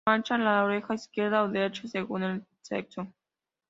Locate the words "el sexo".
2.23-3.13